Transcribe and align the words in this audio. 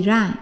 پیرنگ 0.00 0.34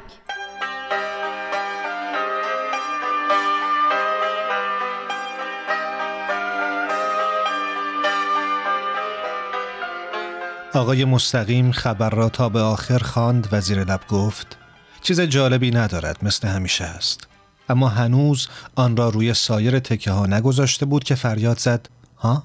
آقای 10.75 11.04
مستقیم 11.04 11.72
خبر 11.72 12.11
را 12.11 12.29
تا 12.29 12.48
به 12.48 12.61
آخر 12.61 12.98
خواند 12.98 13.48
و 13.53 13.57
لب 13.57 14.00
گفت 14.08 14.57
چیز 15.03 15.21
جالبی 15.21 15.70
ندارد 15.70 16.18
مثل 16.22 16.48
همیشه 16.48 16.84
است. 16.84 17.29
اما 17.68 17.89
هنوز 17.89 18.48
آن 18.75 18.96
را 18.96 19.09
روی 19.09 19.34
سایر 19.34 19.79
تکه 19.79 20.11
ها 20.11 20.26
نگذاشته 20.26 20.86
بود 20.86 21.04
که 21.04 21.14
فریاد 21.14 21.59
زد 21.59 21.89
ها؟ 22.18 22.45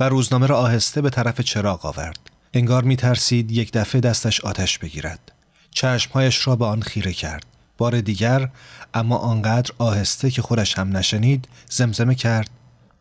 و 0.00 0.08
روزنامه 0.08 0.46
را 0.46 0.58
آهسته 0.58 1.00
به 1.00 1.10
طرف 1.10 1.40
چراغ 1.40 1.86
آورد. 1.86 2.30
انگار 2.54 2.84
می 2.84 2.96
ترسید 2.96 3.52
یک 3.52 3.72
دفعه 3.72 4.00
دستش 4.00 4.40
آتش 4.40 4.78
بگیرد. 4.78 5.37
چشمهایش 5.78 6.46
را 6.46 6.56
به 6.56 6.64
آن 6.64 6.82
خیره 6.82 7.12
کرد. 7.12 7.46
بار 7.78 8.00
دیگر 8.00 8.50
اما 8.94 9.16
آنقدر 9.16 9.70
آهسته 9.78 10.30
که 10.30 10.42
خودش 10.42 10.78
هم 10.78 10.96
نشنید 10.96 11.48
زمزمه 11.70 12.14
کرد. 12.14 12.50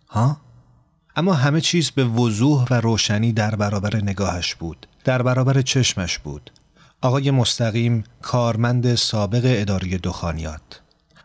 ها؟ 0.10 0.42
اما 1.16 1.34
همه 1.34 1.62
چیز 1.62 1.92
به 1.92 2.06
وضوح 2.06 2.66
و 2.70 2.74
روشنی 2.74 3.34
در 3.34 3.56
برابر 3.56 3.96
نگاهش 3.96 4.56
بود. 4.56 4.88
در 5.04 5.22
برابر 5.22 5.62
چشمش 5.62 6.20
بود. 6.20 6.52
آقای 7.02 7.32
مستقیم 7.32 8.04
کارمند 8.22 8.96
سابق 8.96 9.42
اداره 9.46 9.98
دخانیات. 9.98 10.82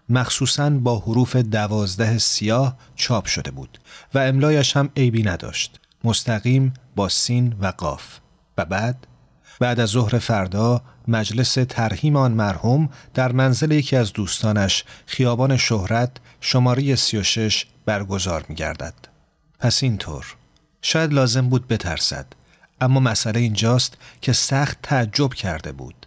مخصوصا 0.09 0.71
با 0.71 0.99
حروف 0.99 1.37
دوازده 1.37 2.19
سیاه 2.19 2.77
چاپ 2.97 3.27
شده 3.27 3.51
بود 3.51 3.79
و 4.15 4.19
املایش 4.19 4.77
هم 4.77 4.91
عیبی 4.97 5.23
نداشت. 5.23 5.81
مستقیم 6.05 6.75
با 6.97 7.09
سین 7.09 7.55
و 7.61 7.67
قاف. 7.67 8.19
و 8.59 8.65
بعد؟ 8.65 9.07
بعد 9.63 9.81
از 9.81 9.89
ظهر 9.89 10.19
فردا 10.19 10.83
مجلس 11.09 11.55
ترهیم 11.55 12.17
آن 12.17 12.33
مرحوم 12.33 12.89
در 13.15 13.33
منزل 13.33 13.71
یکی 13.71 13.97
از 13.97 14.13
دوستانش 14.13 14.85
خیابان 15.07 15.57
شهرت 15.57 16.11
شماره 16.41 16.97
36 16.97 17.67
برگزار 17.87 18.45
می 18.49 18.55
گردد. 18.55 18.95
پس 19.59 19.83
اینطور. 19.83 20.37
شاید 20.83 21.13
لازم 21.13 21.49
بود 21.49 21.69
بترسد 21.69 22.27
اما 22.81 23.01
مسئله 23.01 23.41
اینجاست 23.41 23.97
که 24.21 24.33
سخت 24.33 24.79
تعجب 24.83 25.35
کرده 25.35 25.73
بود. 25.73 26.07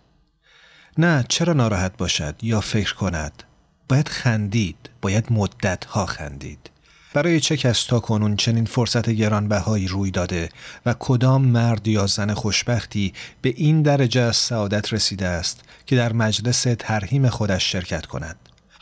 نه 0.98 1.26
چرا 1.30 1.54
ناراحت 1.54 1.98
باشد 1.98 2.36
یا 2.42 2.62
فکر 2.62 2.96
کند؟ 2.96 3.44
باید 3.90 4.08
خندید 4.08 4.90
باید 5.02 5.34
مدت 5.34 5.86
ها 5.86 6.06
خندید. 6.06 6.70
برای 7.16 7.40
چه 7.40 7.58
کس 7.58 7.86
تا 7.86 8.00
کنون 8.00 8.36
چنین 8.36 8.66
فرصت 8.66 9.10
گرانبهایی 9.10 9.88
روی 9.88 10.12
داده 10.12 10.50
و 10.86 10.96
کدام 11.00 11.46
مرد 11.46 11.88
یا 11.88 12.08
زن 12.08 12.34
خوشبختی 12.34 13.14
به 13.42 13.54
این 13.58 13.82
درجه 13.82 14.22
از 14.22 14.36
سعادت 14.36 14.94
رسیده 14.94 15.28
است 15.28 15.62
که 15.86 15.96
در 15.96 16.14
مجلس 16.14 16.68
ترهیم 16.80 17.30
خودش 17.30 17.72
شرکت 17.72 18.06
کند 18.06 18.36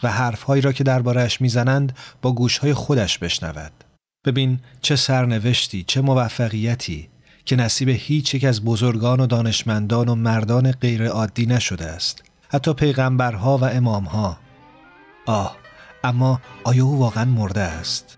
و 0.04 0.12
حرفهایی 0.12 0.62
را 0.62 0.72
که 0.72 0.84
دربارهش 0.84 1.42
می‌زنند 1.42 1.98
با 2.22 2.32
گوشهای 2.32 2.74
خودش 2.74 3.18
بشنود. 3.18 3.72
ببین 4.26 4.60
چه 4.82 4.96
سرنوشتی 4.96 5.84
چه 5.88 6.02
موفقیتی 6.02 7.10
که 7.46 7.56
نصیب 7.56 7.90
هیچ 7.90 8.34
یک 8.34 8.44
از 8.44 8.64
بزرگان 8.64 9.20
و 9.20 9.28
دانشمندان 9.28 10.10
و 10.10 10.16
مردان 10.16 10.72
غیر 10.72 11.08
عادی 11.08 11.46
نشده 11.46 11.86
است. 11.86 12.24
حتی 12.50 12.74
پیغمبرها 12.74 13.58
و 13.58 13.64
امامها. 13.64 14.38
آه 15.26 15.64
اما 16.04 16.42
آیا 16.64 16.86
او 16.86 17.00
واقعا 17.00 17.26
مرده 17.26 17.62
است؟ 17.62 18.18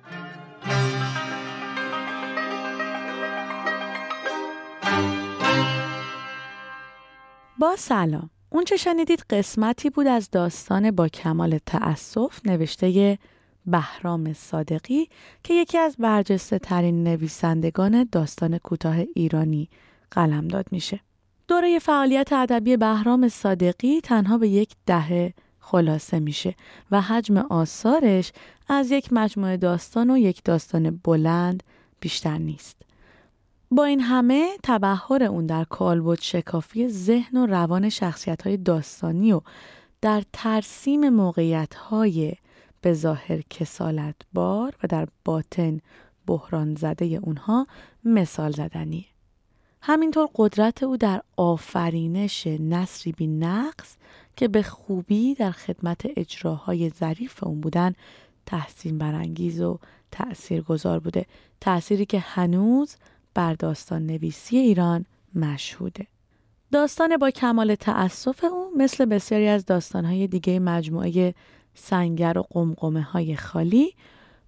با 7.59 7.75
سلام 7.77 8.29
اون 8.49 8.63
چه 8.63 8.77
شنیدید 8.77 9.25
قسمتی 9.29 9.89
بود 9.89 10.07
از 10.07 10.29
داستان 10.31 10.91
با 10.91 11.07
کمال 11.07 11.57
تأسف 11.65 12.39
نوشته 12.45 13.17
بهرام 13.65 14.33
صادقی 14.33 15.09
که 15.43 15.53
یکی 15.53 15.77
از 15.77 15.95
برجسته 15.99 16.59
ترین 16.59 17.03
نویسندگان 17.03 18.09
داستان 18.11 18.57
کوتاه 18.57 18.95
ایرانی 19.15 19.69
قلمداد 20.11 20.65
میشه. 20.71 20.99
دوره 21.47 21.79
فعالیت 21.79 22.33
ادبی 22.33 22.77
بهرام 22.77 23.29
صادقی 23.29 24.01
تنها 24.01 24.37
به 24.37 24.47
یک 24.47 24.75
دهه 24.85 25.33
خلاصه 25.65 26.19
میشه 26.19 26.55
و 26.91 27.01
حجم 27.01 27.37
آثارش 27.37 28.31
از 28.67 28.91
یک 28.91 29.13
مجموعه 29.13 29.57
داستان 29.57 30.09
و 30.09 30.17
یک 30.17 30.43
داستان 30.43 31.01
بلند 31.03 31.63
بیشتر 31.99 32.37
نیست. 32.37 32.81
با 33.71 33.85
این 33.85 33.99
همه 33.99 34.49
تبهر 34.63 35.23
اون 35.23 35.45
در 35.45 35.63
کالبد 35.63 36.19
شکافی 36.21 36.89
ذهن 36.89 37.37
و 37.37 37.45
روان 37.45 37.89
شخصیت 37.89 38.41
های 38.41 38.57
داستانی 38.57 39.33
و 39.33 39.41
در 40.01 40.23
ترسیم 40.33 41.09
موقعیت 41.09 41.75
های 41.75 42.33
به 42.81 42.93
ظاهر 42.93 43.41
کسالت 43.49 44.15
بار 44.33 44.73
و 44.83 44.87
در 44.87 45.07
باطن 45.25 45.79
بحران 46.27 46.75
زده 46.75 47.05
اونها 47.05 47.67
مثال 48.03 48.51
زدنیه. 48.51 49.14
همینطور 49.87 50.29
قدرت 50.35 50.83
او 50.83 50.97
در 50.97 51.21
آفرینش 51.37 52.47
نصری 52.47 53.11
بی 53.11 53.27
نقص 53.27 53.95
که 54.35 54.47
به 54.47 54.63
خوبی 54.63 55.33
در 55.33 55.51
خدمت 55.51 56.01
اجراهای 56.17 56.89
ظریف 56.89 57.43
اون 57.43 57.61
بودن 57.61 57.93
تحسین 58.45 58.97
برانگیز 58.97 59.61
و 59.61 59.79
تأثیر 60.11 60.61
گذار 60.61 60.99
بوده. 60.99 61.25
تأثیری 61.61 62.05
که 62.05 62.19
هنوز 62.19 62.95
بر 63.33 63.53
داستان 63.53 64.05
نویسی 64.05 64.57
ایران 64.57 65.05
مشهوده. 65.35 66.07
داستان 66.71 67.17
با 67.17 67.29
کمال 67.29 67.75
تأسف 67.75 68.43
او 68.43 68.71
مثل 68.77 69.05
بسیاری 69.05 69.47
از 69.47 69.65
داستانهای 69.65 70.27
دیگه 70.27 70.59
مجموعه 70.59 71.33
سنگر 71.73 72.37
و 72.37 72.43
قمقمه 72.49 73.01
های 73.01 73.35
خالی 73.35 73.93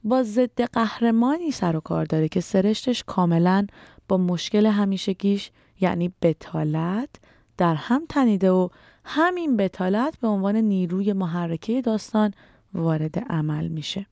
با 0.04 0.24
ضد 0.24 0.62
قهرمانی 0.62 1.52
سر 1.52 1.75
و 1.75 1.80
کار 1.80 2.06
داره 2.06 2.28
که 2.28 2.42
سرشتش 2.42 3.04
کاملا 3.04 3.68
با 4.07 4.18
مشکل 4.18 4.66
همیشگیش 4.66 5.51
یعنی 5.81 6.13
بتالت 6.22 7.09
در 7.57 7.75
هم 7.75 8.06
تنیده 8.09 8.51
و 8.51 8.69
همین 9.06 9.57
بتالت 9.57 10.19
به 10.19 10.28
عنوان 10.28 10.56
نیروی 10.56 11.13
محرکه 11.13 11.81
داستان 11.81 12.34
وارد 12.73 13.19
عمل 13.19 13.68
میشه. 13.68 14.06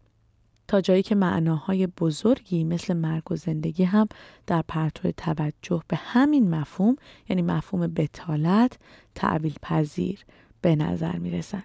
تا 0.68 0.82
جایی 0.82 1.04
که 1.04 1.16
معناهای 1.16 1.88
بزرگی 1.88 2.64
مثل 2.64 2.94
مرگ 2.94 3.32
و 3.32 3.36
زندگی 3.36 3.84
هم 3.84 4.08
در 4.48 4.64
پرتو 4.68 5.12
توجه 5.12 5.82
به 5.88 5.96
همین 5.96 6.50
مفهوم 6.50 6.96
یعنی 7.30 7.42
مفهوم 7.42 7.88
بتالت 7.88 8.78
تعویل 9.16 9.56
پذیر 9.62 10.20
به 10.62 10.76
نظر 10.76 11.16
می‌رسن. 11.18 11.64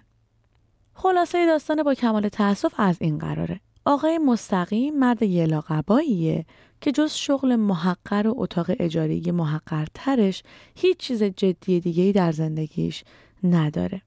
خلاصه 0.93 1.45
داستان 1.45 1.83
با 1.83 1.93
کمال 1.93 2.29
تاسف 2.29 2.73
از 2.77 2.97
این 3.01 3.17
قراره. 3.17 3.59
آقای 3.85 4.17
مستقیم 4.17 4.99
مرد 4.99 5.21
یلاقباییه 5.21 6.45
که 6.81 6.91
جز 6.91 7.13
شغل 7.13 7.55
محقر 7.55 8.27
و 8.27 8.33
اتاق 8.37 8.71
اجاری 8.79 9.31
محقرترش 9.31 10.43
هیچ 10.75 10.97
چیز 10.97 11.23
جدی 11.23 11.79
دیگه 11.79 12.11
در 12.11 12.31
زندگیش 12.31 13.03
نداره. 13.43 14.01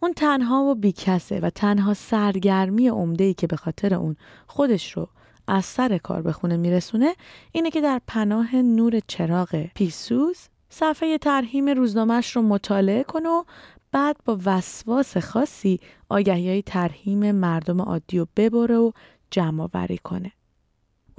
اون 0.00 0.12
تنها 0.12 0.62
و 0.62 0.74
بیکسه 0.74 1.40
و 1.40 1.50
تنها 1.50 1.94
سرگرمی 1.94 2.88
عمده 2.88 3.34
که 3.34 3.46
به 3.46 3.56
خاطر 3.56 3.94
اون 3.94 4.16
خودش 4.46 4.92
رو 4.92 5.08
از 5.46 5.64
سر 5.64 5.98
کار 5.98 6.22
به 6.22 6.32
خونه 6.32 6.56
میرسونه 6.56 7.14
اینه 7.52 7.70
که 7.70 7.80
در 7.80 8.00
پناه 8.06 8.56
نور 8.56 9.00
چراغ 9.06 9.66
پیسوز 9.74 10.38
صفحه 10.68 11.18
ترهیم 11.18 11.68
روزنامهش 11.68 12.36
رو 12.36 12.42
مطالعه 12.42 13.04
کنه 13.04 13.28
و 13.28 13.44
بعد 13.92 14.16
با 14.24 14.38
وسواس 14.44 15.16
خاصی 15.16 15.80
آگهی 16.08 16.48
های 16.48 16.62
ترهیم 16.62 17.32
مردم 17.32 17.80
عادی 17.80 18.18
رو 18.18 18.26
ببره 18.36 18.76
و 18.76 18.92
جمع 19.30 19.68
وری 19.74 19.98
کنه. 19.98 20.32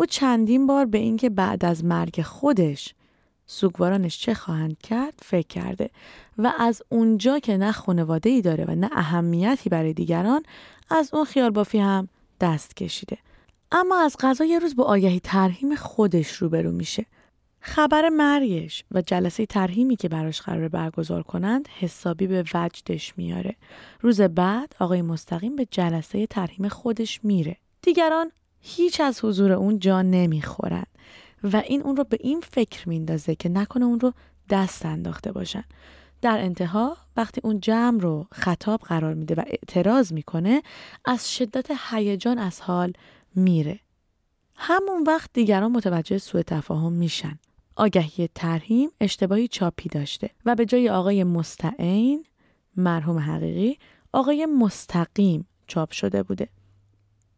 او 0.01 0.06
چندین 0.06 0.68
بار 0.68 0.86
به 0.86 0.98
اینکه 0.98 1.30
بعد 1.30 1.65
از 1.65 1.86
مرگ 1.86 2.21
خودش 2.21 2.94
سوگوارانش 3.45 4.19
چه 4.19 4.33
خواهند 4.33 4.77
کرد 4.77 5.13
فکر 5.21 5.48
کرده 5.48 5.89
و 6.38 6.53
از 6.59 6.81
اونجا 6.89 7.39
که 7.39 7.57
نه 7.57 7.71
خانواده 7.71 8.30
ای 8.30 8.42
داره 8.42 8.65
و 8.68 8.75
نه 8.75 8.89
اهمیتی 8.92 9.69
برای 9.69 9.94
دیگران 9.94 10.44
از 10.89 11.13
اون 11.13 11.25
خیال 11.25 11.50
بافی 11.50 11.80
هم 11.80 12.07
دست 12.39 12.75
کشیده. 12.75 13.18
اما 13.71 14.01
از 14.01 14.18
غذا 14.19 14.45
یه 14.45 14.59
روز 14.59 14.75
با 14.75 14.83
آگهی 14.83 15.19
ترهیم 15.19 15.75
خودش 15.75 16.31
روبرو 16.31 16.71
میشه. 16.71 17.06
خبر 17.59 18.09
مرگش 18.09 18.83
و 18.92 19.01
جلسه 19.01 19.45
ترهیمی 19.45 19.95
که 19.95 20.09
براش 20.09 20.42
قرار 20.42 20.68
برگزار 20.68 21.24
کنند 21.24 21.68
حسابی 21.80 22.27
به 22.27 22.42
وجدش 22.42 23.13
میاره. 23.18 23.56
روز 24.01 24.21
بعد 24.21 24.75
آقای 24.80 25.01
مستقیم 25.01 25.56
به 25.56 25.68
جلسه 25.71 26.27
ترهیم 26.27 26.68
خودش 26.68 27.19
میره. 27.24 27.57
دیگران 27.81 28.31
هیچ 28.62 29.02
از 29.02 29.25
حضور 29.25 29.52
اون 29.52 29.80
جا 29.80 30.02
نمی‌خورن 30.02 30.86
و 31.44 31.58
این 31.58 31.81
اون 31.81 31.96
رو 31.96 32.04
به 32.04 32.18
این 32.19 32.42
فکر 32.42 32.90
میندازه 32.90 33.36
که 33.36 33.50
نکنه 33.50 33.86
اون 33.86 34.00
رو 34.00 34.13
دست 34.50 34.86
انداخته 34.86 35.31
باشن. 35.31 35.63
در 36.22 36.40
انتها 36.40 36.98
وقتی 37.18 37.42
اون 37.44 37.60
جمع 37.60 38.00
رو 38.00 38.28
خطاب 38.31 38.81
قرار 38.81 39.13
میده 39.13 39.36
و 39.36 39.44
اعتراض 39.48 40.13
می‌کنه 40.13 40.62
از 41.06 41.36
شدت 41.36 41.72
هیجان 41.92 42.38
از 42.40 42.62
حال 42.62 42.94
میره. 43.36 43.80
همون 44.56 45.04
وقت 45.08 45.30
دیگران 45.34 45.72
متوجه 45.72 46.18
سوء 46.18 46.42
تفاهم 46.42 46.94
میشن. 46.94 47.40
آگهی 47.75 48.30
ترهیم 48.36 48.90
اشتباهی 49.00 49.48
چاپی 49.48 49.90
داشته 49.90 50.30
و 50.46 50.56
به 50.56 50.66
جای 50.66 50.90
آقای 50.90 51.24
مستعین 51.24 52.25
مرحوم 52.75 53.18
حقیقی 53.18 53.78
آقای 54.13 54.46
مستقیم 54.46 55.48
چاپ 55.68 55.92
شده 55.92 56.24
بوده. 56.24 56.48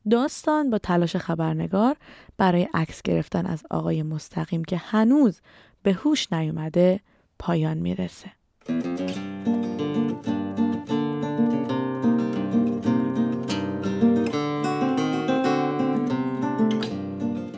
داستان 0.09 0.69
با 0.69 0.77
تلاش 0.77 1.15
خبرنگار 1.15 1.97
برای 2.37 2.67
عکس 2.73 3.01
گرفتن 3.01 3.45
از 3.45 3.63
آقای 3.71 4.03
مستقیم 4.03 4.63
که 4.63 4.77
هنوز 4.77 5.41
به 5.83 5.93
هوش 5.93 6.33
نیومده 6.33 6.99
پایان 7.39 7.77
می‌رسه. 7.77 8.31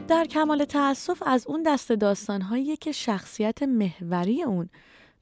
در 0.08 0.26
کمال 0.26 0.66
تأسف 0.66 1.24
از 1.26 1.48
اون 1.48 1.64
دست 1.64 1.92
داستانهایی 1.92 2.78
که 2.78 2.92
شخصیت 2.92 3.64
محوری 3.64 4.44
اون 4.44 4.70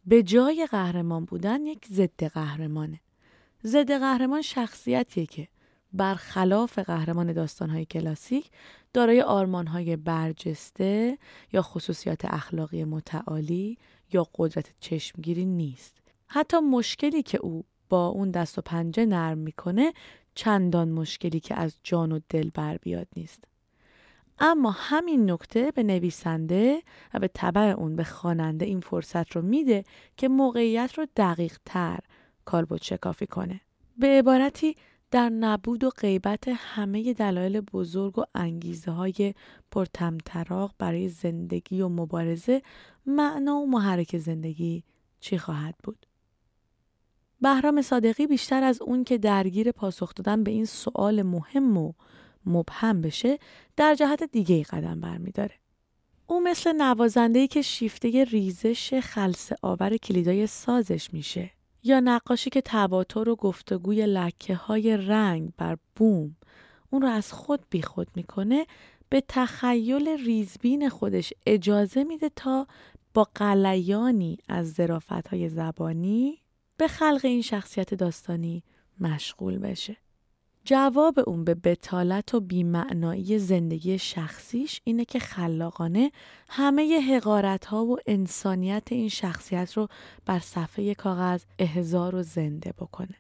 به 0.06 0.24
جای 0.24 0.68
قهرمان 0.72 1.26
بودن 1.26 1.66
یک 1.66 1.86
ضد 1.92 2.24
قهرمانه. 2.24 3.00
ضد 3.66 3.92
قهرمان 3.92 4.42
شخصیتیه 4.42 5.26
که 5.26 5.48
برخلاف 5.94 6.80
قهرمان 6.80 7.34
داستانهای 7.34 7.86
کلاسیک 7.86 8.50
دارای 8.94 9.22
آرمانهای 9.22 9.96
برجسته 9.96 11.18
یا 11.54 11.62
خصوصیات 11.62 12.26
اخلاقی 12.26 12.84
متعالی 12.84 13.78
یا 14.14 14.28
قدرت 14.36 14.74
چشمگیری 14.80 15.46
نیست. 15.46 15.98
حتی 16.28 16.60
مشکلی 16.60 17.24
که 17.24 17.38
او 17.38 17.66
با 17.90 18.08
اون 18.08 18.32
دست 18.32 18.58
و 18.58 18.62
پنجه 18.62 19.06
نرم 19.06 19.38
می‌کنه 19.38 19.94
چندان 20.36 20.90
مشکلی 20.90 21.40
که 21.40 21.56
از 21.56 21.78
جان 21.84 22.12
و 22.12 22.20
دل 22.30 22.50
بر 22.54 22.78
بیاد 22.78 23.08
نیست. 23.16 23.44
اما 24.40 24.72
همین 24.72 25.32
نکته 25.32 25.72
به 25.72 25.84
نویسنده 25.84 26.82
و 27.14 27.20
به 27.20 27.28
طبع 27.28 27.62
اون 27.62 27.96
به 27.96 28.04
خواننده 28.04 28.66
این 28.66 28.80
فرصت 28.80 29.32
رو 29.32 29.42
میده 29.42 29.84
که 30.18 30.28
موقعیت 30.28 30.94
رو 30.98 31.08
دقیق 31.16 31.58
تر 31.66 32.00
کالبد 32.46 32.82
شکافی 32.82 33.28
کنه. 33.28 33.62
به 33.98 34.08
عبارتی 34.08 34.76
در 35.14 35.30
نبود 35.30 35.84
و 35.84 35.90
غیبت 35.90 36.44
همه 36.48 37.14
دلایل 37.14 37.62
بزرگ 37.62 38.20
و 38.20 38.24
انگیزه 38.36 38.92
های 38.92 39.34
پرتمطراق 39.72 40.76
برای 40.78 41.10
زندگی 41.10 41.82
و 41.82 41.90
مبارزه 41.90 42.62
معنا 43.06 43.56
و 43.56 43.70
محرک 43.70 44.18
زندگی 44.18 44.84
چی 45.20 45.38
خواهد 45.38 45.76
بود؟ 45.84 46.06
بهرام 47.42 47.82
صادقی 47.82 48.28
بیشتر 48.28 48.64
از 48.64 48.82
اون 48.82 49.04
که 49.04 49.18
درگیر 49.18 49.72
پاسخ 49.72 50.16
دادن 50.16 50.44
به 50.44 50.52
این 50.52 50.66
سوال 50.66 51.22
مهم 51.22 51.78
و 51.78 51.94
مبهم 52.46 53.02
بشه 53.02 53.40
در 53.76 53.96
جهت 53.96 54.24
دیگه 54.24 54.56
ای 54.56 54.64
قدم 54.64 55.00
برمیداره. 55.00 55.56
او 56.28 56.42
مثل 56.42 56.74
نوازنده 56.74 57.48
که 57.48 57.62
شیفته 57.62 58.24
ریزش 58.24 58.94
خلص 58.94 59.52
آور 59.62 59.98
کلیدای 59.98 60.48
سازش 60.48 61.14
میشه 61.14 61.52
یا 61.84 62.00
نقاشی 62.00 62.50
که 62.50 62.62
تواتر 62.62 63.30
و 63.30 63.36
گفتگوی 63.36 64.06
لکه 64.06 64.56
های 64.56 64.98
رنگ 64.98 65.50
بر 65.58 65.78
بوم 65.96 66.36
اون 66.90 67.02
رو 67.02 67.08
از 67.08 67.34
خود 67.34 67.60
بیخود 67.70 68.08
می‌کنه 68.16 68.66
به 69.10 69.24
تخیل 69.28 70.08
ریزبین 70.26 70.90
خودش 70.90 71.34
اجازه 71.46 72.04
میده 72.04 72.30
تا 72.36 72.68
با 73.14 73.28
قلیانی 73.36 74.38
از 74.48 74.74
ذرافت 74.74 75.28
های 75.28 75.50
زبانی 75.50 76.42
به 76.78 76.88
خلق 76.88 77.22
این 77.24 77.42
شخصیت 77.42 77.94
داستانی 77.94 78.64
مشغول 79.00 79.58
بشه. 79.58 79.98
جواب 80.66 81.20
اون 81.28 81.44
به 81.44 81.56
بتالت 81.56 82.34
و 82.34 82.40
بیمعنایی 82.40 83.40
زندگی 83.40 83.98
شخصیش 83.98 84.82
اینه 84.84 85.06
که 85.06 85.20
خلاقانه 85.20 86.12
همه 86.50 87.00
حقارت 87.00 87.66
ها 87.66 87.86
و 87.86 87.98
انسانیت 88.06 88.84
این 88.92 89.10
شخصیت 89.10 89.74
رو 89.74 89.88
بر 90.26 90.40
صفحه 90.40 90.94
کاغذ 90.94 91.44
احزار 91.60 92.16
و 92.16 92.24
زنده 92.24 92.74
بکنه. 92.78 93.16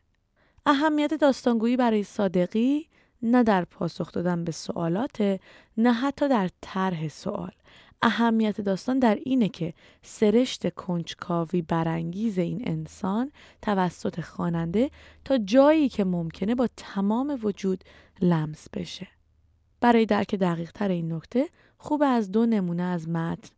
اهمیت 0.65 1.13
داستانگویی 1.13 1.77
برای 1.77 2.03
صادقی 2.03 2.87
نه 3.21 3.43
در 3.43 3.65
پاسخ 3.65 4.11
دادن 4.11 4.43
به 4.43 4.51
سوالات 4.51 5.39
نه 5.77 5.93
حتی 5.93 6.29
در 6.29 6.49
طرح 6.61 7.07
سوال 7.07 7.51
اهمیت 8.03 8.61
داستان 8.61 8.99
در 8.99 9.15
اینه 9.15 9.49
که 9.49 9.73
سرشت 10.01 10.73
کنجکاوی 10.73 11.61
برانگیز 11.61 12.37
این 12.37 12.61
انسان 12.65 13.31
توسط 13.61 14.21
خواننده 14.21 14.91
تا 15.25 15.37
جایی 15.37 15.89
که 15.89 16.03
ممکنه 16.03 16.55
با 16.55 16.67
تمام 16.77 17.39
وجود 17.43 17.83
لمس 18.21 18.67
بشه. 18.73 19.07
برای 19.81 20.05
درک 20.05 20.35
دقیق 20.35 20.71
تر 20.71 20.89
این 20.89 21.13
نکته 21.13 21.49
خوب 21.77 22.03
از 22.05 22.31
دو 22.31 22.45
نمونه 22.45 22.83
از 22.83 23.09
متن 23.09 23.49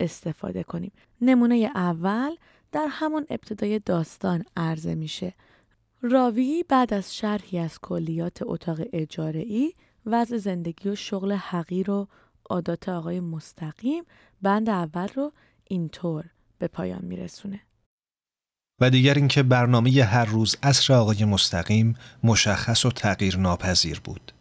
استفاده 0.00 0.62
کنیم. 0.62 0.92
نمونه 1.20 1.70
اول 1.74 2.36
در 2.72 2.86
همون 2.90 3.26
ابتدای 3.30 3.78
داستان 3.78 4.44
عرضه 4.56 4.94
میشه. 4.94 5.34
راوی 6.02 6.64
بعد 6.68 6.94
از 6.94 7.16
شرحی 7.16 7.58
از 7.58 7.78
کلیات 7.80 8.38
اتاق 8.42 8.80
اجاره 8.92 9.40
ای 9.40 9.72
وضع 10.06 10.36
زندگی 10.36 10.88
و 10.88 10.94
شغل 10.94 11.32
حقیر 11.32 11.86
رو 11.86 12.08
عادات 12.50 12.88
آقای 12.88 13.20
مستقیم 13.20 14.04
بند 14.42 14.68
اول 14.68 15.08
رو 15.08 15.32
اینطور 15.64 16.24
به 16.58 16.68
پایان 16.68 17.04
میرسونه. 17.04 17.60
و 18.80 18.90
دیگر 18.90 19.14
اینکه 19.14 19.42
برنامه 19.42 20.04
هر 20.04 20.24
روز 20.24 20.56
اصر 20.62 20.94
آقای 20.94 21.24
مستقیم 21.24 21.94
مشخص 22.22 22.86
و 22.86 22.90
تغییر 22.90 23.36
ناپذیر 23.36 24.00
بود. 24.00 24.32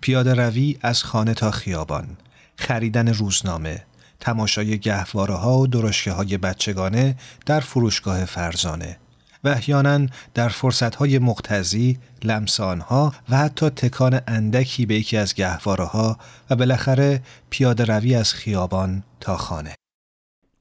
پیاده 0.00 0.34
روی 0.34 0.78
از 0.80 1.04
خانه 1.04 1.34
تا 1.34 1.50
خیابان، 1.50 2.16
خریدن 2.56 3.08
روزنامه، 3.08 3.84
تماشای 4.20 4.78
گهواره 4.78 5.34
ها 5.34 5.58
و 5.58 5.66
درشکه 5.66 6.12
های 6.12 6.38
بچگانه 6.38 7.16
در 7.46 7.60
فروشگاه 7.60 8.24
فرزانه، 8.24 8.98
و 9.44 9.48
احیانا 9.48 10.06
در 10.34 10.48
فرصتهای 10.48 11.18
مقتضی 11.18 11.98
لمس 12.24 12.60
آنها 12.60 13.12
و 13.28 13.36
حتی 13.36 13.70
تکان 13.70 14.20
اندکی 14.26 14.86
به 14.86 14.94
یکی 14.94 15.16
از 15.16 15.34
گهواره 15.34 15.84
ها 15.84 16.18
و 16.50 16.56
بالاخره 16.56 17.22
پیاده 17.50 17.84
روی 17.84 18.14
از 18.14 18.32
خیابان 18.32 19.02
تا 19.20 19.36
خانه. 19.36 19.74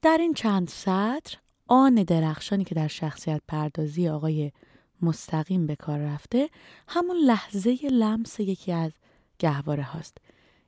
در 0.02 0.18
این 0.20 0.34
چند 0.34 0.68
سطر 0.68 1.38
آن 1.68 1.96
درخشانی 1.96 2.64
که 2.64 2.76
در 2.76 2.88
شخصیت 2.88 3.42
پردازی 3.48 4.10
آقای 4.10 4.52
مستقیم 5.02 5.68
به 5.68 5.76
کار 5.76 6.00
رفته 6.00 6.50
همون 6.88 7.18
لحظه 7.18 7.78
لمس 7.92 8.40
یکی 8.40 8.72
از 8.72 8.92
گهواره 9.40 9.84
هاست. 9.84 10.18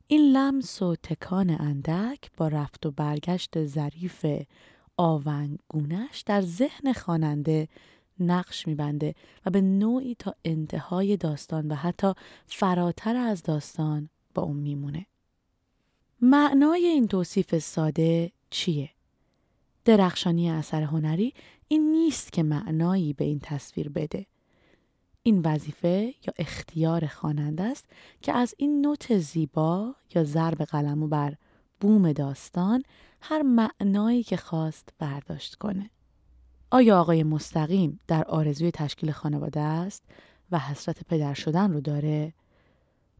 این 0.07 0.21
لمس 0.21 0.81
و 0.81 0.95
تکان 0.95 1.49
اندک 1.49 2.31
با 2.37 2.47
رفت 2.47 2.85
و 2.85 2.91
برگشت 2.91 3.65
ظریف 3.65 4.25
آونگونش 4.97 6.21
در 6.25 6.41
ذهن 6.41 6.93
خواننده 6.93 7.67
نقش 8.19 8.67
میبنده 8.67 9.15
و 9.45 9.49
به 9.49 9.61
نوعی 9.61 10.15
تا 10.19 10.35
انتهای 10.45 11.17
داستان 11.17 11.67
و 11.67 11.75
حتی 11.75 12.13
فراتر 12.45 13.15
از 13.15 13.43
داستان 13.43 14.09
با 14.33 14.43
اون 14.43 14.57
میمونه. 14.57 15.05
معنای 16.21 16.85
این 16.85 17.07
توصیف 17.07 17.57
ساده 17.57 18.31
چیه؟ 18.49 18.89
درخشانی 19.85 20.49
اثر 20.49 20.81
هنری 20.81 21.33
این 21.67 21.91
نیست 21.91 22.33
که 22.33 22.43
معنایی 22.43 23.13
به 23.13 23.25
این 23.25 23.39
تصویر 23.39 23.89
بده. 23.89 24.25
این 25.23 25.41
وظیفه 25.45 26.13
یا 26.27 26.33
اختیار 26.37 27.07
خواننده 27.07 27.63
است 27.63 27.85
که 28.21 28.33
از 28.33 28.55
این 28.57 28.81
نوت 28.81 29.17
زیبا 29.17 29.95
یا 30.15 30.23
ضرب 30.23 30.61
قلمو 30.61 31.07
بر 31.07 31.35
بوم 31.79 32.11
داستان 32.11 32.83
هر 33.21 33.41
معنایی 33.41 34.23
که 34.23 34.37
خواست 34.37 34.89
برداشت 34.99 35.55
کنه. 35.55 35.89
آیا 36.75 36.99
آقای 36.99 37.23
مستقیم 37.23 37.99
در 38.07 38.23
آرزوی 38.23 38.71
تشکیل 38.71 39.11
خانواده 39.11 39.59
است 39.59 40.03
و 40.51 40.59
حسرت 40.59 41.03
پدر 41.09 41.33
شدن 41.33 41.73
رو 41.73 41.81
داره؟ 41.81 42.33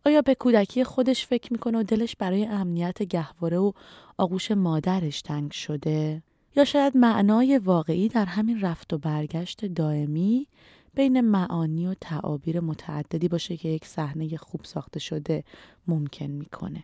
آیا 0.05 0.21
به 0.21 0.35
کودکی 0.35 0.83
خودش 0.83 1.25
فکر 1.25 1.53
می‌کنه 1.53 1.79
و 1.79 1.83
دلش 1.83 2.15
برای 2.15 2.45
امنیت 2.45 3.03
گهواره 3.03 3.57
و 3.57 3.71
آغوش 4.17 4.51
مادرش 4.51 5.21
تنگ 5.21 5.51
شده؟ 5.51 6.23
یا 6.55 6.65
شاید 6.65 6.97
معنای 6.97 7.57
واقعی 7.57 8.07
در 8.07 8.25
همین 8.25 8.61
رفت 8.61 8.93
و 8.93 8.97
برگشت 8.97 9.65
دائمی 9.65 10.47
بین 10.95 11.21
معانی 11.21 11.87
و 11.87 11.93
تعابیر 12.01 12.59
متعددی 12.59 13.27
باشه 13.27 13.57
که 13.57 13.69
یک 13.69 13.85
صحنه 13.85 14.37
خوب 14.37 14.61
ساخته 14.63 14.99
شده 14.99 15.43
ممکن 15.87 16.25
می‌کنه؟ 16.27 16.83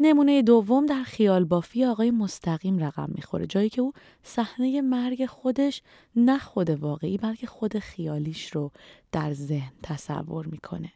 نمونه 0.00 0.42
دوم 0.42 0.86
در 0.86 1.02
خیال 1.02 1.44
بافی 1.44 1.84
آقای 1.84 2.10
مستقیم 2.10 2.78
رقم 2.78 3.08
می‌خوره 3.14 3.46
جایی 3.46 3.68
که 3.68 3.80
او 3.80 3.92
صحنه 4.22 4.80
مرگ 4.80 5.26
خودش 5.26 5.82
نه 6.16 6.38
خود 6.38 6.70
واقعی 6.70 7.18
بلکه 7.18 7.46
خود 7.46 7.78
خیالیش 7.78 8.50
رو 8.50 8.72
در 9.12 9.34
ذهن 9.34 9.72
تصور 9.82 10.46
می‌کنه. 10.46 10.92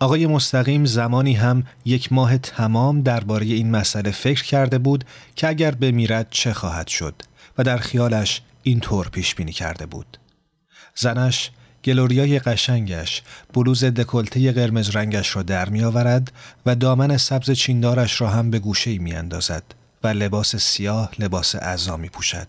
آقای 0.00 0.26
مستقیم 0.26 0.84
زمانی 0.84 1.32
هم 1.32 1.62
یک 1.84 2.12
ماه 2.12 2.38
تمام 2.38 3.02
درباره 3.02 3.46
این 3.46 3.70
مسئله 3.70 4.10
فکر 4.10 4.44
کرده 4.44 4.78
بود 4.78 5.04
که 5.36 5.48
اگر 5.48 5.70
بمیرد 5.70 6.26
چه 6.30 6.52
خواهد 6.52 6.88
شد 6.88 7.14
و 7.58 7.64
در 7.64 7.76
خیالش 7.78 8.42
این 8.62 8.80
طور 8.80 9.08
پیش 9.08 9.34
بینی 9.34 9.52
کرده 9.52 9.86
بود. 9.86 10.18
زنش 10.94 11.50
گلوریای 11.86 12.38
قشنگش 12.38 13.22
بلوز 13.54 13.84
دکلته 13.84 14.52
قرمز 14.52 14.96
رنگش 14.96 15.36
را 15.36 15.42
در 15.42 15.68
می 15.68 15.84
آورد 15.84 16.32
و 16.66 16.74
دامن 16.74 17.16
سبز 17.16 17.50
چیندارش 17.50 18.20
را 18.20 18.28
هم 18.28 18.50
به 18.50 18.58
گوشه 18.58 18.98
می 18.98 19.12
اندازد 19.12 19.62
و 20.04 20.08
لباس 20.08 20.56
سیاه 20.56 21.10
لباس 21.18 21.54
اعضا 21.54 21.96
می 21.96 22.08
پوشد. 22.08 22.48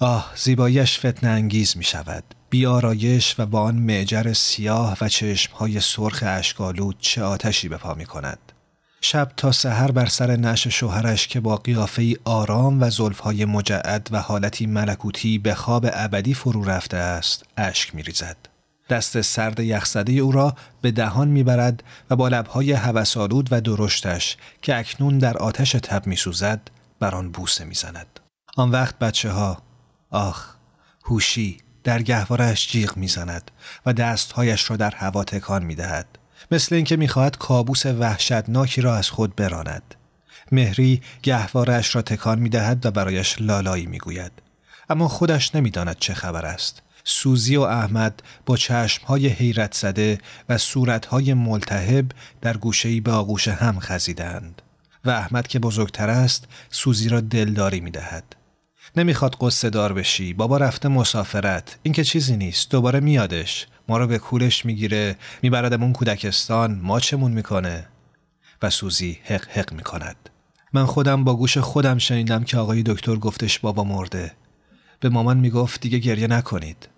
آه 0.00 0.32
زیباییش 0.36 0.98
فتن 0.98 1.26
انگیز 1.26 1.76
می 1.76 1.84
شود. 1.84 2.24
بیارایش 2.50 3.34
و 3.38 3.46
با 3.46 3.60
آن 3.60 3.74
معجر 3.74 4.32
سیاه 4.32 4.96
و 5.00 5.08
چشمهای 5.08 5.80
سرخ 5.80 6.24
اشکالود 6.26 6.96
چه 6.98 7.22
آتشی 7.22 7.68
به 7.68 7.76
پا 7.76 7.94
می 7.94 8.06
کند. 8.06 8.38
شب 9.00 9.32
تا 9.36 9.52
سحر 9.52 9.90
بر 9.90 10.06
سر 10.06 10.36
نش 10.36 10.68
شوهرش 10.68 11.28
که 11.28 11.40
با 11.40 11.56
قیافه 11.56 12.16
آرام 12.24 12.82
و 12.82 12.90
زلفهای 12.90 13.44
مجعد 13.44 14.08
و 14.10 14.20
حالتی 14.20 14.66
ملکوتی 14.66 15.38
به 15.38 15.54
خواب 15.54 15.86
ابدی 15.92 16.34
فرو 16.34 16.64
رفته 16.64 16.96
است 16.96 17.44
اشک 17.56 17.94
می 17.94 18.02
ریزد. 18.02 18.57
دست 18.88 19.20
سرد 19.20 19.60
یخزده 19.60 20.12
او 20.12 20.32
را 20.32 20.56
به 20.80 20.90
دهان 20.90 21.28
می‌برد 21.28 21.82
و 22.10 22.16
با 22.16 22.28
لبهای 22.28 22.72
هوسالود 22.72 23.48
و 23.50 23.60
درشتش 23.60 24.36
که 24.62 24.78
اکنون 24.78 25.18
در 25.18 25.38
آتش 25.38 25.72
تب 25.72 26.06
میسوزد 26.06 26.60
بر 27.00 27.14
آن 27.14 27.30
بوسه 27.30 27.64
می‌زند. 27.64 28.20
آن 28.56 28.70
وقت 28.70 28.98
بچه 28.98 29.30
ها 29.30 29.62
آخ 30.10 30.54
هوشی 31.04 31.56
در 31.84 32.02
گهوارش 32.02 32.68
جیغ 32.68 32.96
می‌زند 32.96 33.50
و 33.86 33.92
دستهایش 33.92 34.70
را 34.70 34.76
در 34.76 34.94
هوا 34.94 35.24
تکان 35.24 35.64
می‌دهد 35.64 36.06
مثل 36.50 36.74
اینکه 36.74 36.96
می‌خواهد 36.96 37.38
کابوس 37.38 37.86
وحشتناکی 37.86 38.80
را 38.80 38.96
از 38.96 39.10
خود 39.10 39.36
براند. 39.36 39.94
مهری 40.52 41.02
گهوارش 41.22 41.94
را 41.94 42.02
تکان 42.02 42.38
می‌دهد 42.38 42.86
و 42.86 42.90
برایش 42.90 43.36
لالایی 43.40 43.86
می‌گوید. 43.86 44.32
اما 44.90 45.08
خودش 45.08 45.54
نمی‌داند 45.54 45.96
چه 45.98 46.14
خبر 46.14 46.46
است. 46.46 46.82
سوزی 47.10 47.56
و 47.56 47.60
احمد 47.60 48.22
با 48.46 48.56
چشمهای 48.56 49.28
حیرت 49.28 49.74
زده 49.74 50.18
و 50.48 50.58
صورتهای 50.58 51.34
ملتهب 51.34 52.12
در 52.40 52.56
گوشهی 52.56 53.00
به 53.00 53.12
آغوش 53.12 53.48
هم 53.48 53.78
خزیدند 53.80 54.62
و 55.04 55.10
احمد 55.10 55.46
که 55.46 55.58
بزرگتر 55.58 56.10
است 56.10 56.44
سوزی 56.70 57.08
را 57.08 57.20
دلداری 57.20 57.80
می 57.80 57.90
دهد. 57.90 58.36
نمی‌خواد 58.96 59.36
قصه 59.40 59.70
دار 59.70 59.92
بشی 59.92 60.32
بابا 60.32 60.56
رفته 60.56 60.88
مسافرت 60.88 61.78
این 61.82 61.94
که 61.94 62.04
چیزی 62.04 62.36
نیست 62.36 62.70
دوباره 62.70 63.00
میادش 63.00 63.66
ما 63.88 63.98
رو 63.98 64.06
به 64.06 64.18
کولش 64.18 64.64
می‌گیره 64.64 65.16
میبردمون 65.42 65.92
کودکستان 65.92 66.80
ما 66.82 67.00
چمون 67.00 67.32
می‌کنه؟ 67.32 67.86
و 68.62 68.70
سوزی 68.70 69.18
حق 69.24 69.48
حق 69.48 69.72
می‌کند. 69.72 70.30
من 70.72 70.86
خودم 70.86 71.24
با 71.24 71.36
گوش 71.36 71.58
خودم 71.58 71.98
شنیدم 71.98 72.44
که 72.44 72.58
آقای 72.58 72.82
دکتر 72.82 73.16
گفتش 73.16 73.58
بابا 73.58 73.84
مرده. 73.84 74.32
به 75.00 75.08
مامان 75.08 75.36
می‌گفت 75.36 75.80
دیگه 75.80 75.98
گریه 75.98 76.26
نکنید. 76.26 76.88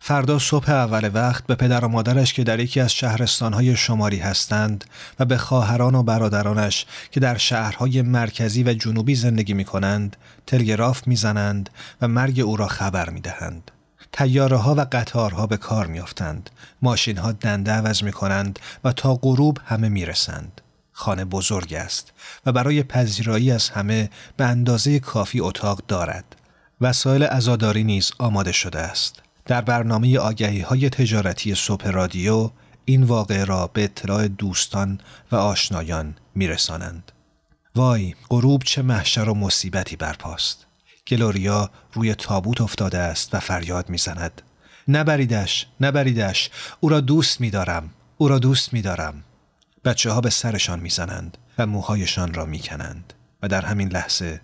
فردا 0.00 0.38
صبح 0.38 0.70
اول 0.70 1.10
وقت 1.14 1.46
به 1.46 1.54
پدر 1.54 1.84
و 1.84 1.88
مادرش 1.88 2.32
که 2.32 2.44
در 2.44 2.60
یکی 2.60 2.80
از 2.80 2.92
شهرستانهای 2.92 3.76
شماری 3.76 4.18
هستند 4.18 4.84
و 5.18 5.24
به 5.24 5.38
خواهران 5.38 5.94
و 5.94 6.02
برادرانش 6.02 6.86
که 7.10 7.20
در 7.20 7.36
شهرهای 7.36 8.02
مرکزی 8.02 8.62
و 8.62 8.72
جنوبی 8.72 9.14
زندگی 9.14 9.54
می 9.54 9.64
کنند 9.64 10.16
تلگراف 10.46 11.06
می‌زنند 11.06 11.70
و 12.00 12.08
مرگ 12.08 12.40
او 12.40 12.56
را 12.56 12.66
خبر 12.66 13.10
می 13.10 13.20
دهند. 13.20 13.70
تیاره 14.12 14.56
ها 14.56 14.74
و 14.74 14.80
قطارها 14.92 15.46
به 15.46 15.56
کار 15.56 15.86
میافتند 15.86 16.50
ماشین 16.82 17.18
ها 17.18 17.32
دنده 17.32 17.72
عوض 17.72 18.02
می 18.02 18.12
کنند 18.12 18.58
و 18.84 18.92
تا 18.92 19.14
غروب 19.14 19.58
همه 19.64 19.88
می 19.88 20.06
رسند. 20.06 20.60
خانه 20.92 21.24
بزرگ 21.24 21.74
است 21.74 22.12
و 22.46 22.52
برای 22.52 22.82
پذیرایی 22.82 23.52
از 23.52 23.68
همه 23.68 24.10
به 24.36 24.44
اندازه 24.44 24.98
کافی 25.00 25.40
اتاق 25.40 25.82
دارد. 25.88 26.36
وسایل 26.80 27.22
ازاداری 27.22 27.84
نیز 27.84 28.12
آماده 28.18 28.52
شده 28.52 28.78
است. 28.78 29.22
در 29.48 29.60
برنامه 29.60 30.18
آگهی 30.18 30.60
های 30.60 30.90
تجارتی 30.90 31.54
صبح 31.54 31.90
رادیو 31.90 32.50
این 32.84 33.02
واقعه 33.02 33.44
را 33.44 33.66
به 33.66 33.84
اطلاع 33.84 34.28
دوستان 34.28 35.00
و 35.32 35.36
آشنایان 35.36 36.14
میرسانند. 36.34 37.12
وای 37.74 38.14
غروب 38.30 38.62
چه 38.62 38.82
محشر 38.82 39.28
و 39.28 39.34
مصیبتی 39.34 39.96
برپاست. 39.96 40.66
گلوریا 41.08 41.70
روی 41.92 42.14
تابوت 42.14 42.60
افتاده 42.60 42.98
است 42.98 43.34
و 43.34 43.40
فریاد 43.40 43.88
می‌زند. 43.88 44.42
نبریدش 44.88 45.66
نبریدش 45.80 46.50
او 46.80 46.88
را 46.88 47.00
دوست 47.00 47.40
میدارم 47.40 47.90
او 48.16 48.28
را 48.28 48.38
دوست 48.38 48.72
میدارم 48.72 49.24
بچه 49.84 50.10
ها 50.10 50.20
به 50.20 50.30
سرشان 50.30 50.80
می‌زنند 50.80 51.38
و 51.58 51.66
موهایشان 51.66 52.34
را 52.34 52.44
می‌کنند 52.44 53.12
و 53.42 53.48
در 53.48 53.64
همین 53.64 53.88
لحظه 53.88 54.40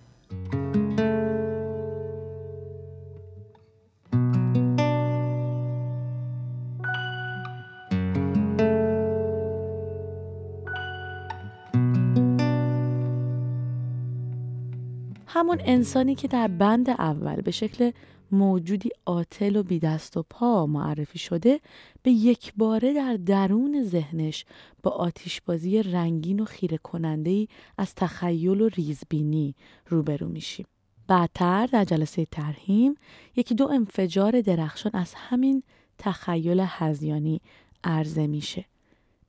همون 15.55 15.67
انسانی 15.67 16.15
که 16.15 16.27
در 16.27 16.47
بند 16.47 16.89
اول 16.89 17.41
به 17.41 17.51
شکل 17.51 17.91
موجودی 18.31 18.89
عاطل 19.05 19.55
و 19.55 19.63
بی 19.63 19.79
دست 19.79 20.17
و 20.17 20.23
پا 20.29 20.65
معرفی 20.65 21.19
شده 21.19 21.59
به 22.03 22.11
یک 22.11 22.53
باره 22.57 22.93
در 22.93 23.17
درون 23.17 23.83
ذهنش 23.83 24.45
با 24.83 24.91
آتیشبازی 24.91 25.83
رنگین 25.83 26.39
و 26.39 26.45
خیره 26.45 26.77
کننده 26.77 27.29
ای 27.29 27.47
از 27.77 27.95
تخیل 27.95 28.61
و 28.61 28.69
ریزبینی 28.69 29.55
روبرو 29.87 30.27
میشیم. 30.27 30.65
بعدتر 31.07 31.65
در 31.65 31.85
جلسه 31.85 32.25
ترهیم 32.25 32.95
یکی 33.35 33.55
دو 33.55 33.67
انفجار 33.67 34.41
درخشان 34.41 34.91
از 34.95 35.13
همین 35.13 35.63
تخیل 35.97 36.65
هزیانی 36.67 37.41
عرضه 37.83 38.27
میشه. 38.27 38.65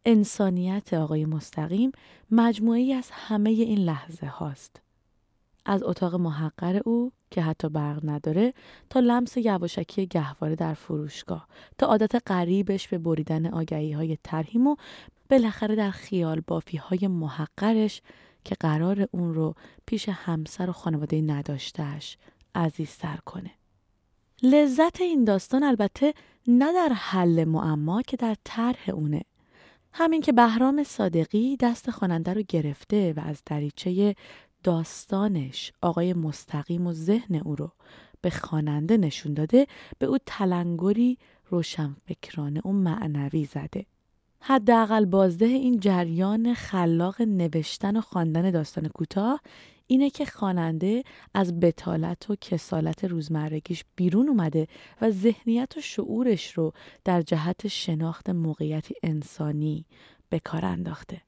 انسانیت 0.05 0.95
آقای 0.95 1.25
مستقیم 1.25 1.93
مجموعی 2.31 2.93
از 2.93 3.11
همه 3.13 3.51
این 3.51 3.79
لحظه 3.79 4.27
هاست. 4.27 4.86
از 5.67 5.83
اتاق 5.83 6.15
محقر 6.15 6.81
او 6.85 7.13
که 7.31 7.43
حتی 7.43 7.69
برق 7.69 8.01
نداره 8.05 8.55
تا 8.91 9.01
لمس 9.01 9.37
یواشکی 9.37 10.07
گهواره 10.07 10.55
در 10.55 10.75
فروشگاه 10.75 11.49
تا 11.79 11.87
عادت 11.87 12.23
غریبش 12.27 12.89
به 12.89 12.99
بریدن 12.99 13.47
آگهی 13.47 13.93
های 13.93 14.19
ترهیم 14.25 14.67
و 14.67 14.77
بالاخره 15.31 15.75
در 15.75 15.91
خیال 15.91 16.43
بافی 16.47 16.77
های 16.77 17.07
محقرش 17.07 18.03
که 18.45 18.57
قرار 18.61 19.09
اون 19.11 19.35
رو 19.35 19.55
پیش 19.87 20.09
همسر 20.09 20.71
و 20.71 20.73
خانواده 20.73 21.21
نداشتهش 21.21 22.17
عزیزتر 22.55 23.17
کنه. 23.17 23.51
لذت 24.43 25.01
این 25.01 25.25
داستان 25.25 25.63
البته 25.63 26.15
نه 26.47 26.73
در 26.73 26.93
حل 26.95 27.45
معما 27.45 28.03
که 28.03 28.17
در 28.17 28.37
طرح 28.45 28.91
اونه. 28.91 29.23
همین 29.93 30.21
که 30.21 30.33
بهرام 30.33 30.83
صادقی 30.83 31.57
دست 31.57 31.91
خواننده 31.91 32.35
رو 32.35 32.43
گرفته 32.49 33.15
و 33.17 33.21
از 33.21 33.43
دریچه 33.47 34.15
داستانش 34.67 35.73
آقای 35.83 36.15
مستقیم 36.15 36.87
و 36.87 36.93
ذهن 36.93 37.35
او 37.35 37.57
رو 37.57 37.73
به 38.21 38.31
خواننده 38.31 38.97
نشون 38.97 39.35
داده 39.35 39.67
به 39.99 40.07
او 40.07 40.19
تلنگری 40.27 41.19
روشنفکرانه 41.49 42.61
و 42.61 42.73
معنوی 42.73 43.45
زده. 43.45 43.87
حداقل 44.41 45.05
بازده 45.05 45.45
این 45.45 45.81
جریان 45.81 46.55
خلاق 46.55 47.23
نوشتن 47.23 47.97
و 47.97 48.01
خواندن 48.01 48.51
داستان 48.51 48.89
کوتاه 48.89 49.41
اینه 49.87 50.11
که 50.11 50.25
خواننده 50.25 51.03
از 51.35 51.61
بتالت 51.61 52.31
و 52.31 52.37
کسالت 52.41 53.05
روزمرگیش 53.05 53.85
بیرون 53.97 54.29
اومده 54.29 54.67
و 55.01 55.11
ذهنیت 55.11 55.77
و 55.77 55.81
شعورش 55.81 56.53
رو 56.53 56.73
در 57.05 57.23
جهت 57.23 57.69
شناخت 57.69 58.31
موقعیتی 58.31 58.95
انسانی 59.03 59.85
به 60.29 60.39
کار 60.39 60.65
انداخته. 60.65 61.23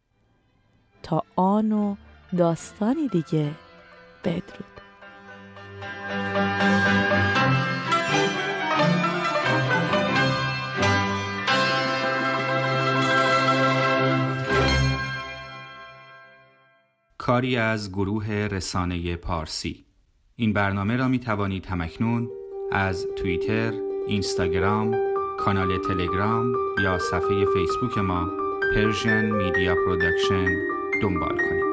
تا 1.03 1.23
آن 1.37 1.73
و 1.73 1.97
داستانی 2.37 3.09
دیگه. 3.09 3.51
بدرود. 4.25 4.65
کاری 17.19 17.57
از 17.57 17.93
گروه 17.93 18.27
رسانه 18.31 19.17
پارسی. 19.17 19.85
این 20.37 20.53
برنامه 20.53 20.97
را 20.97 21.09
می 21.09 21.19
توانید 21.19 21.67
همکنون 21.67 22.31
از 22.73 23.07
توییتر، 23.17 23.73
اینستاگرام، 24.07 24.97
کانال 25.39 25.79
تلگرام 25.79 26.53
یا 26.83 26.99
صفحه 26.99 27.45
فیسبوک 27.55 27.99
ما 27.99 28.31
پرژن 28.75 29.31
میدیا 29.31 29.75
پرودکشن 29.75 30.47
دنبال 31.03 31.37
کنید. 31.37 31.68